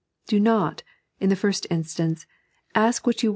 [0.25, 0.81] Do not,
[1.19, 2.25] in the first instance,
[2.73, 3.29] ask what you want 3.